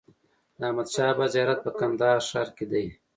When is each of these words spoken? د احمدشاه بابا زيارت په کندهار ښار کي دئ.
د 0.57 0.59
احمدشاه 0.67 1.09
بابا 1.15 1.25
زيارت 1.33 1.59
په 1.65 1.71
کندهار 1.79 2.19
ښار 2.29 2.47
کي 2.57 2.65
دئ. 2.71 2.87